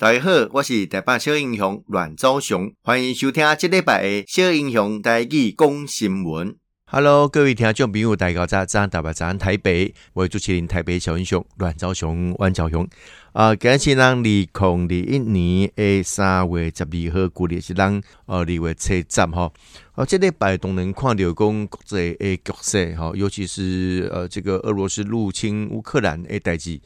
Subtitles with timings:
[0.00, 6.56] 大家好，我是台北小英雄阮昭雄，欢迎收听这礼拜的小英雄台语讲新闻。
[6.86, 12.88] Hello，各位听众朋友，大家早早安，大白早安，台北，我是主持人台北小英雄阮昭雄，阮昭雄。
[13.32, 19.52] 啊，今日咱二零二一年的三月十二号，旧历是咱二月七十哈。
[19.92, 26.80] 啊，这礼拜都能看到讲国际的局势哈，尤其是呃这个俄罗斯入侵乌克兰的代志。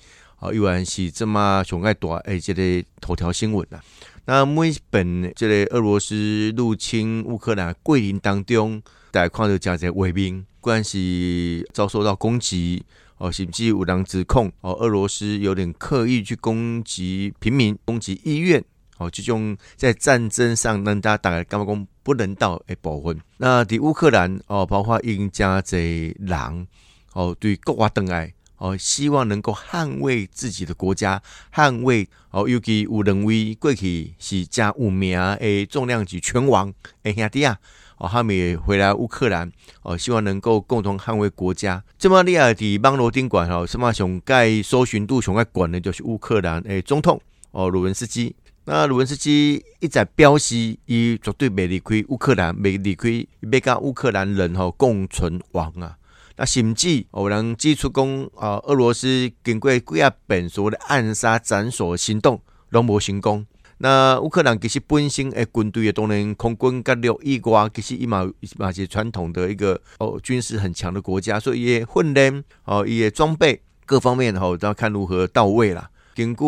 [0.44, 3.82] 哦，依然是这么上爱大诶，这个头条新闻啊。
[4.26, 12.84] 那每本这个俄罗斯入侵乌克兰过程当中，大家看到真侪画面，不管是遭受到攻击，
[13.16, 18.62] 哦，甚至有人指控哦，俄罗斯有点刻意去攻击平民、攻击医院，
[18.98, 23.18] 哦，这种在战争上让大家大概感觉讲不人道诶部分。
[23.38, 26.66] 那在乌克兰哦，包括因真侪人
[27.14, 28.34] 哦，对国外登来。
[28.64, 31.20] 哦，希望能够捍卫自己的国家，
[31.52, 36.72] 捍卫哦，尤其有认为过去是加有名诶重量级拳王
[37.02, 37.58] 诶兄弟啊，
[37.98, 41.84] 哦，他们也回来乌克兰哦，希望能够共同捍卫国家。
[41.98, 48.34] 这么厉害的网络宾馆哦，什么上盖搜寻度上盖管的就是乌克兰诶总统哦，鲁文斯基。
[48.64, 53.10] 那鲁文斯基一再表示，伊绝对没离开乌克兰，没离开，
[53.42, 55.98] 要跟乌克兰人吼共存亡啊。
[56.36, 63.46] 那甚至有人指出讲，啊，俄罗斯经过几啊遍所谓的暗杀斩首行动，拢无成功。
[63.78, 75.88] 那乌克兰其实本身诶军队诶当然空军甲陆以外，其实伊嘛嘛是传统的一个哦军事很强的国家，所以伊诶训练哦伊诶装备各方面吼都要看如何到位啦。
[76.16, 76.44] 根据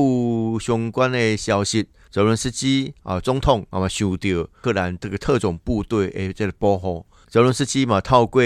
[0.61, 8.43] 相关诶消息，泽伦斯基啊总统啊嘛受到乌克兰这个特种部队诶这个保护，泽伦斯基嘛透过。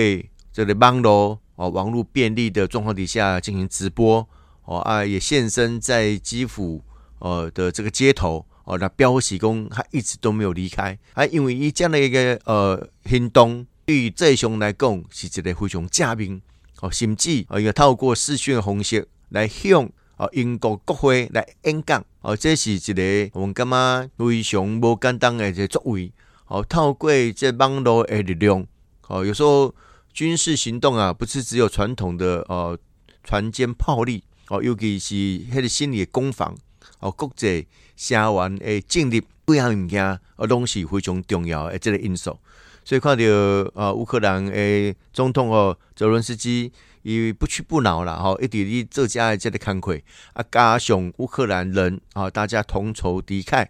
[0.61, 4.29] 这个网络哦，网络便利的状况底下进行直播
[4.67, 6.85] 哦啊，也现身在基辅
[7.19, 16.43] 呃的这个街头哦，那标喜公他一直都没有离开，啊，因为伊这样的一个呃行动，对于这熊来讲是一个非常正面
[16.83, 19.89] 哦，甚至哦，要透过视讯的方式来向
[20.19, 26.13] 啊英国国会来演讲哦，这是一个我们感觉非常无简单的一个作为
[26.49, 28.67] 哦，透过这网络的力量
[29.09, 29.75] 哦，有时候。
[30.21, 32.79] 军事行动啊，不是只有传统的呃
[33.25, 36.55] 船坚炮利哦，尤其是迄个心理的攻防
[36.99, 37.67] 哦，国际
[37.97, 42.39] 社员诶建立各样物件，呃，拢是非常重要诶，这个因素。
[42.85, 46.71] 所以看到呃乌克兰诶总统哦泽伦斯基，
[47.01, 49.97] 伊不屈不挠啦，吼，一直伫做家诶这个工作
[50.35, 53.67] 啊，加上乌克兰人啊，大家同仇敌忾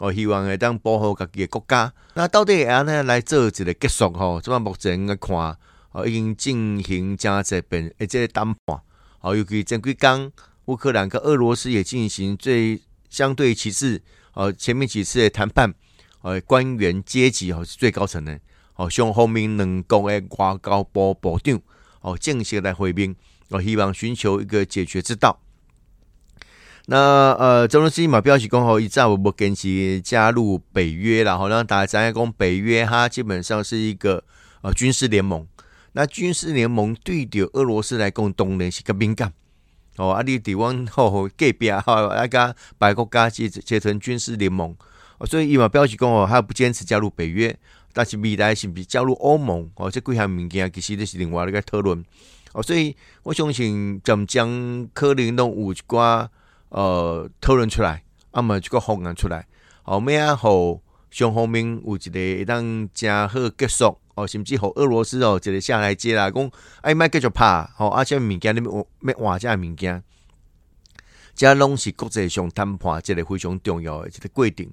[0.00, 1.90] 哦，希望会当保护家己嘅国家。
[2.12, 4.38] 那到底会安尼来做一个结束吼？
[4.38, 5.56] 这么目前来看。
[5.94, 8.80] 哦，已经进行加这边，而且谈判，
[9.20, 10.32] 哦，尤其前几天，
[10.64, 15.72] 乌克兰跟俄罗斯也进行最相对其次，哦，前面几次的谈判，
[16.22, 18.40] 哦，官员阶级哦是最高层的，
[18.74, 21.60] 哦，双方面两国的外交部部长，
[22.00, 23.14] 哦，正式来会面，
[23.50, 25.40] 哦，希望寻求一个解决之道。
[26.86, 34.24] 那呃，泽伦斯基嘛表示讲，吼，一再我不坚持加入北约啦，好，让大家知影讲，北约它基本上是一个
[34.62, 35.46] 呃军事联盟。
[35.96, 39.32] 那军事联盟对着俄罗斯来讲，当然是较敏感
[39.96, 40.10] 哦。
[40.10, 44.74] 啊，你台湾吼隔壁吼，啊个白国家结结成军事联盟，
[45.18, 47.56] 哦所以伊嘛表示讲哦，他不坚持加入北约，
[47.92, 49.88] 但是未来是不是加入欧盟哦？
[49.88, 52.04] 这几项物件其实都是另外一个讨论
[52.54, 52.60] 哦。
[52.60, 56.26] 所以我相信将将可能拢有一寡
[56.70, 59.46] 呃讨论出来，啊么这个方案出来，
[59.84, 60.80] 后面啊好
[61.12, 63.96] 双方面有一个会当正好结束。
[64.14, 66.50] 哦，甚至乎俄罗斯哦，一个下来接啦，讲
[66.82, 70.02] 哎，莫继续拍，吼，啊，这物件你要要换这物件，
[71.34, 74.70] 这拢是国际上谈判，一个非常重要的一个规定。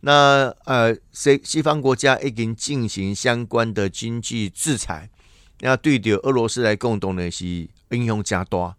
[0.00, 5.08] 那呃，西西方国家已经进行相关的经济制裁，
[5.60, 7.46] 那对着俄罗斯来讲，当然是
[7.90, 8.76] 影响加大。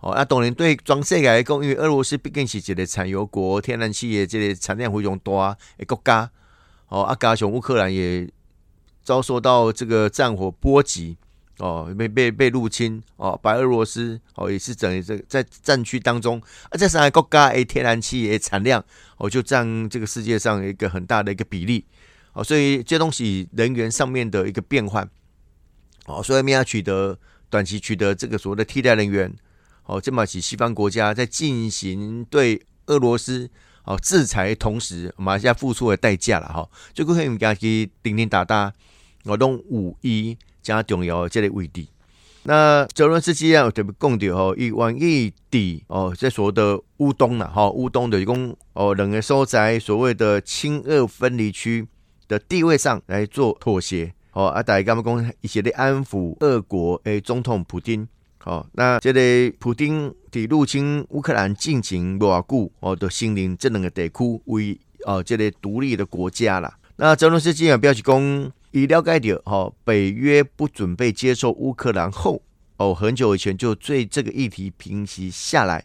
[0.00, 6.30] 哦，啊，当然对全世界来讲，因为俄罗斯毕竟是一个产油国，天然气的这个产量非常大的国家。
[6.88, 8.28] 哦，啊，加上乌克兰也。
[9.08, 11.16] 遭受到这个战火波及，
[11.60, 18.84] 哦，被被被入侵，哦，白俄罗斯哦也是整这在战区当中，啊，这三个国家诶天然气诶产量
[19.16, 21.86] 哦就占这个世界上一个很大的一个比例，
[22.34, 25.08] 哦，所以这东西人员上面的一个变换，
[26.04, 27.18] 哦，所以我们要取得
[27.48, 29.34] 短期取得这个所谓的替代人员，
[29.86, 33.48] 哦，这么起西方国家在进行对俄罗斯。
[33.84, 38.70] 哦，制裁同时，马来西亚付出的代价了哈，就可以家去叮叮打打，
[39.28, 41.86] 我用五一加重要的这个位置。
[42.44, 51.86] 那泽伦斯基啊，特别讲到吼，伊愿意抵哦，这所谓的乌东啦，哈，乌东的一共哦，两个所在所谓的亲俄分离区
[52.26, 58.08] 的地位上来做妥协，哦，啊，大家刚刚讲一些的安抚俄国诶总统普丁，
[58.44, 59.20] 哦，那这个
[59.58, 66.78] 普丁伫入侵乌克兰进行偌久，哦，都承认这两个地区为哦，这个独立的国家啦。
[66.96, 68.52] 那泽伦斯基啊表示讲。
[68.70, 72.42] 已了解到，哈，北约不准备接受乌克兰后，
[72.76, 75.82] 哦，很久以前就对这个议题平息下来。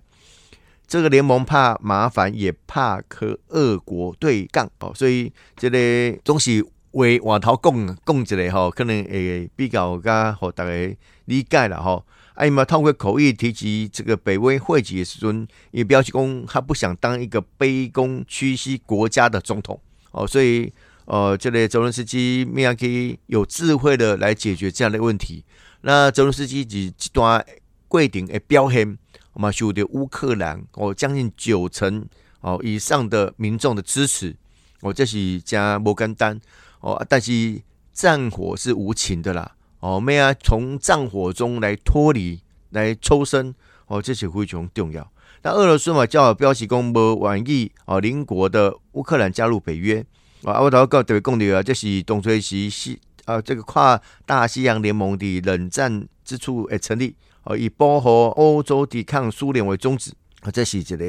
[0.86, 12.04] 这个联盟怕麻烦，也怕和俄国对杠，哦，所以这个总是为外头讲讲一个，哈，可能会比较加和大家理解了，哈。
[12.34, 19.80] 哎嘛，透过口译提及这个北约会议的时阵，也表示讲他不想当一个卑躬屈膝国家的总统，
[20.12, 20.74] 哦，所以。
[21.06, 25.44] 呃，这类泽伦斯基面样可以有智慧的来解决这样的问题。
[25.82, 27.46] 那泽伦斯基以一段
[27.90, 28.98] 规定的表现，
[29.34, 32.06] 我们受到乌克兰哦将近九成
[32.40, 34.34] 哦以上的民众的支持，
[34.80, 36.40] 哦这是加摩根丹
[36.80, 37.62] 哦，但是
[37.92, 42.40] 战火是无情的啦，哦，没啊从战火中来脱离
[42.70, 43.54] 来抽身，
[43.88, 45.12] 哦，这是非常重要。
[45.42, 50.06] 那俄罗斯嘛，叫我标示公不愿意哦邻国的乌克兰加入北约。
[50.44, 60.12] 啊，我头个特别讲到啊，这是当初是西啊，这个跨大西洋联盟的冷战之初诶成立，哦，以保护欧洲抵抗苏联为宗旨
[60.42, 61.06] 啊，这是这个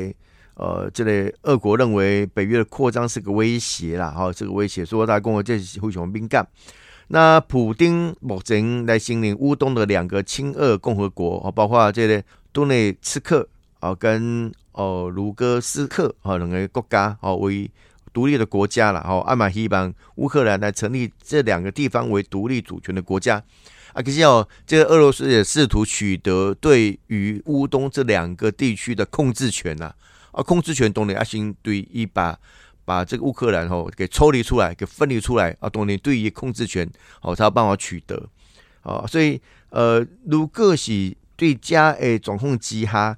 [0.54, 6.46] 呃，这个俄国认为北约的扩张是个威胁啦，哈，这个威胁，所以大家讲这是非常敏感。
[7.08, 12.22] 那普丁目前来承认乌东的两个亲俄共和国啊，包括这个
[12.52, 13.48] 顿内茨克
[13.80, 17.68] 啊跟哦卢戈斯克啊两个国家啊为。
[18.14, 23.42] 独立的国家了，哦，阿马希望乌克兰来成立这两个地方为独立主权的国家。
[23.92, 29.92] 啊，可是哦，这个俄罗斯也试图取得对于乌东这两个地区的控制权呐。
[30.30, 32.38] 啊，控制权当然阿星对于把
[32.84, 36.88] 把这个乌克兰吼给抽离出来，给分离出来啊，当然对于控制权
[37.22, 38.28] 哦才有办法取得。
[38.82, 39.40] 哦，所以
[39.70, 43.16] 呃，如果是对家诶掌控之下，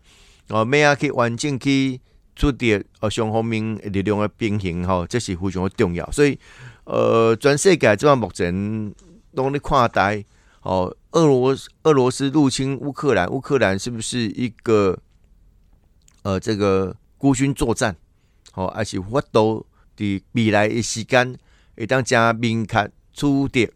[0.49, 2.01] 哦，咩啊可以完整去。
[2.37, 6.09] 出点呃双方面力量的平衡吼，这是非常的重要。
[6.13, 6.39] 所以
[6.85, 8.95] 呃，全世界这样目前
[9.33, 10.23] 拢咧看待
[10.61, 14.99] 哦，俄罗俄罗斯入侵乌克兰，乌克兰是不是一个
[16.23, 17.97] 呃这个孤军作战？
[18.55, 19.65] 哦，还是法度
[19.97, 21.35] 伫未来的时间
[21.75, 23.73] 会当加明确出点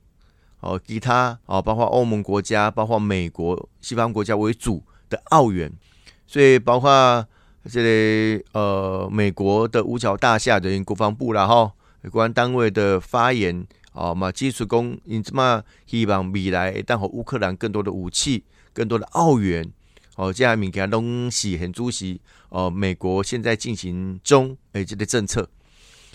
[0.61, 5.73] 哦，其他哦，包括欧盟国家、包括美国、西方国家为主的澳元，
[6.27, 7.27] 所以包括。
[7.69, 11.71] 这里呃，美国的五角大厦的国防部啦哈，
[12.03, 19.71] 有关单位的发言啊嘛，基础工因这么希望未来当和乌克兰更多的武器、更多的澳元
[20.17, 22.19] 哦，这样物件拢是很主席
[22.49, 25.47] 哦，美国现在进行中诶这个政策。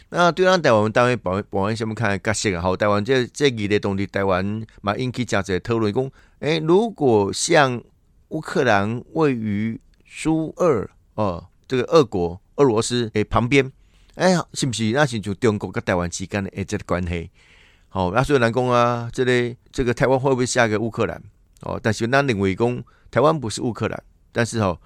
[0.09, 2.61] 那对咱台湾单位保保安什么看角色啊？
[2.61, 7.83] 好，台湾这这几类东西，台湾嘛引起真侪讨论，讲诶，如果像
[8.29, 10.89] 乌克兰位于苏二。
[11.15, 13.69] 哦，这个俄国、俄罗斯诶旁边，
[14.15, 17.29] 哎呀，是不是那是就中国跟台湾之间的诶这个关系？
[17.89, 21.21] 好、哦，那所以来讲啊，这里这个台湾会不会下个乌克兰？
[21.61, 24.79] 哦，但是那认为讲台湾不是乌克兰，但是哦，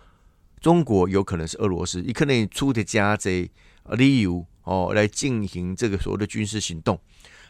[0.61, 3.49] 中国有可能是俄罗斯，伊可能出的加这
[3.91, 7.00] 理由哦来进行这个所谓的军事行动。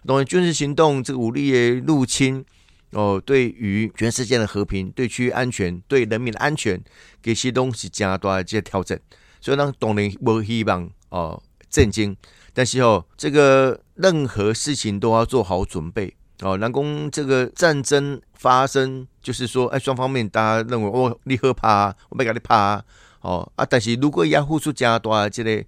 [0.06, 2.46] 当然，军事行动这个武力的入侵。
[2.92, 6.82] 哦，对于全世界的和平、对区域安全、对人民的安全，
[7.22, 9.00] 这些东西加大这些调整，
[9.40, 12.18] 所以呢，当然不希望哦震惊，
[12.54, 16.58] 但是哦，这个任何事情都要做好准备哦。
[16.58, 22.84] 南宫这个战争发生，就是说，哎，双方面大家认为哦，你好怕，我没给你怕
[23.22, 25.64] 哦啊，但是如果要付出加大这个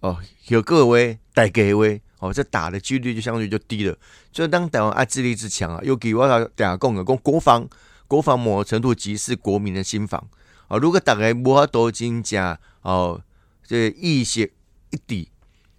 [0.00, 2.00] 哦，有各位大家位。
[2.22, 3.98] 哦，这打的几率就相对就低了。
[4.32, 7.68] 所以当台湾爱自立自强啊，又给我大家讲的，讲国防，
[8.06, 10.24] 国防某程度即是国民的心防
[10.68, 10.76] 啊。
[10.76, 13.20] 如果大家无法多增加哦，
[13.66, 14.52] 这个、意识
[14.90, 15.26] 一致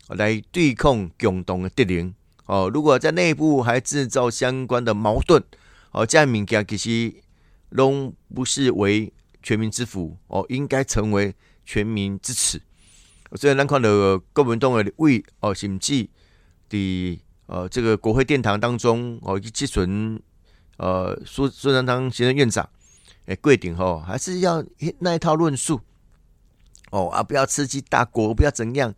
[0.10, 2.14] 来对抗共同的敌人
[2.46, 5.42] 哦，如果在内部还制造相关的矛盾
[5.94, 7.14] 哦，这样物件其实
[7.70, 11.34] 拢不是为全民之福哦，应该成为
[11.66, 12.62] 全民之耻。
[13.36, 13.90] 所以咱看到
[14.34, 16.10] 国民党的位哦，甚至。
[16.74, 20.20] 的呃，这个国会殿堂当中哦，以及孙
[20.78, 22.68] 呃苏苏贞昌行政院长
[23.26, 24.64] 诶，规定吼，还是要
[25.00, 25.80] 那一套论述
[26.90, 28.94] 哦啊，不要刺激大国，不要怎样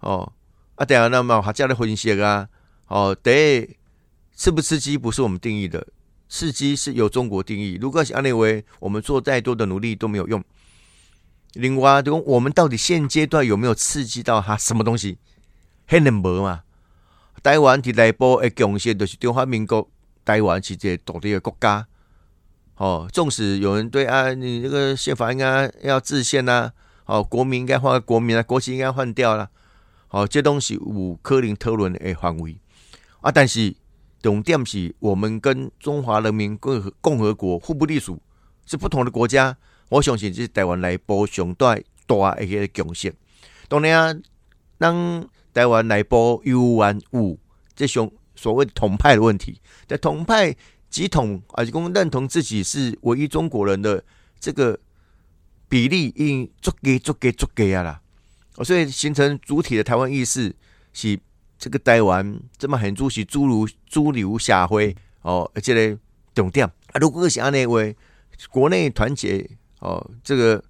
[0.00, 0.32] 哦
[0.76, 2.48] 啊，等下那么还加了分析啊
[2.86, 3.76] 哦，对，
[4.34, 5.86] 刺不刺激不是我们定义的
[6.28, 7.78] 刺激是由中国定义。
[7.80, 10.44] 如果是安认为我们做再多的努力都没有用。
[11.54, 15.18] 另外，就我们到底现阶段有没有刺激到他什么东西？
[15.86, 16.62] 很难无嘛。
[17.42, 19.88] 台湾伫内部的贡献就是中华民国，
[20.24, 21.86] 台湾是一个独立的国家。
[22.76, 26.70] 哦，纵使有人对啊，你这个宪法应该要制宪呐、
[27.04, 29.50] 啊，哦，国民应该换国民啊，国旗应该换掉了。
[30.10, 32.56] 哦，这东西有可能讨论的范围
[33.20, 33.74] 啊，但是
[34.22, 38.22] 重点是我们跟中华人民共和共和国互不隶属，
[38.64, 39.56] 是不同的国家。
[39.88, 41.76] 我相信这是台湾内部上大
[42.06, 43.12] 大的一个共识。
[43.68, 44.20] 当然啊，
[44.78, 47.36] 当台湾内部有完有
[47.74, 50.54] 这种所谓的统派的问题，在统派
[50.88, 54.02] 集统啊，是讲认同自己是唯一中国人的
[54.38, 54.78] 这个
[55.68, 58.00] 比例已经足给足给足给啊啦。
[58.64, 60.54] 所以形成主体的台湾意识
[60.92, 61.18] 是
[61.58, 65.98] 这个台湾这么很主是诸如主流社会哦，而且呢
[66.34, 67.74] 重点啊，如果是安尼话，
[68.50, 69.48] 国内团结
[69.80, 70.62] 哦，这个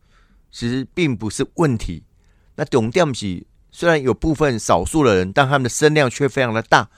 [0.51, 2.03] 其实并不是问题。
[2.57, 3.47] 那重点是
[3.79, 6.89] 虽然有部分少数的人，但他们的声量却非常的大，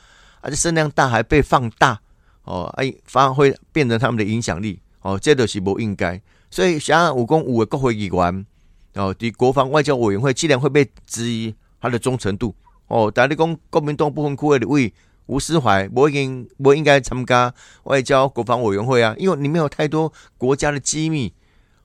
[0.40, 2.00] 而且声量大还被放大
[2.44, 6.18] 哦，哎，发挥变成他们的影响力哦，这都是不应该。
[6.50, 8.46] 所以像五公五的国会议员。
[8.94, 12.54] 哦，的国防外交委员会既然会被质疑他的忠诚度，
[12.86, 14.90] 哦，但你讲国民党部分区的位
[15.26, 21.32] 吴思怀，我应我应该参加外交国防委员会啊，因为你没有太多国家的机密，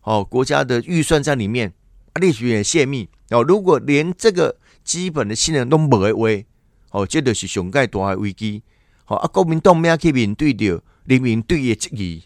[0.04, 1.74] 哦，国家的预算在里面，
[2.14, 6.30] 啊，历史也泄密，哦，如果连这个基本的信任都无的话，
[6.92, 8.64] 哦，这就是上界大的危机，
[9.08, 12.24] 哦，啊，国民党要去面对着人民对伊的质疑，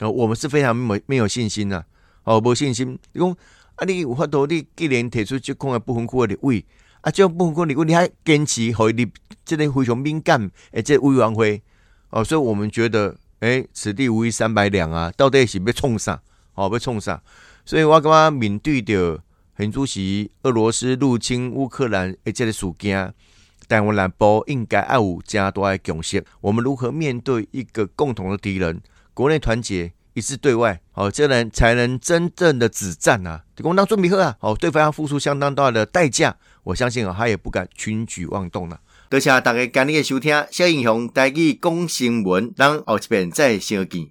[0.00, 1.82] 哦，我们是非常没没有信心呐，
[2.24, 3.34] 哦，无信心，你讲。
[3.74, 3.86] 啊！
[3.86, 6.62] 你有法度，你既然提出即款的不分区的立委，
[7.00, 9.10] 啊，这种不分区立委，你还坚持和你
[9.46, 11.62] 即个非常敏感，诶，这委员会
[12.10, 16.20] 哦，所以我们觉得，诶、此地无银三百两啊，到底是要创啥？
[16.54, 17.22] 哦，要创啥？
[17.64, 19.18] 所以我感觉面对着
[19.54, 23.12] 很主席俄罗斯入侵乌克兰诶，这个事件，
[23.68, 26.24] 台湾南部应该要有加大的共识。
[26.40, 28.80] 我们如何面对一个共同的敌人？
[29.14, 29.92] 国内团结。
[30.14, 33.42] 一致对外，哦，这人才能真正的止战啊！
[33.62, 34.36] 共当准备好啊！
[34.40, 38.78] 哦，对方要付出相当大的代价，我相信啊，他也不敢轻举妄动了。
[39.08, 44.08] 多谢大家今日的收听，小英雄带你讲新闻，让后一遍再相见。